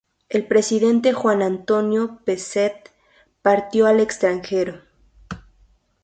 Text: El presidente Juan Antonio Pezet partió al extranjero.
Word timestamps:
El 0.29 0.47
presidente 0.47 1.13
Juan 1.13 1.43
Antonio 1.43 2.17
Pezet 2.25 2.89
partió 3.43 3.85
al 3.85 3.99
extranjero. 3.99 4.81